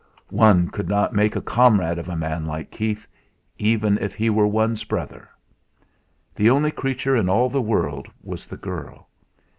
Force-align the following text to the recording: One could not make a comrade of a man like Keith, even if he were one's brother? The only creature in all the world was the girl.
One 0.31 0.69
could 0.69 0.89
not 0.89 1.13
make 1.13 1.35
a 1.35 1.41
comrade 1.41 1.99
of 1.99 2.09
a 2.09 2.15
man 2.15 2.47
like 2.47 2.71
Keith, 2.71 3.07
even 3.59 3.99
if 3.99 4.15
he 4.15 4.31
were 4.31 4.47
one's 4.47 4.83
brother? 4.83 5.29
The 6.33 6.49
only 6.49 6.71
creature 6.71 7.15
in 7.15 7.29
all 7.29 7.49
the 7.49 7.61
world 7.61 8.07
was 8.23 8.47
the 8.47 8.57
girl. 8.57 9.09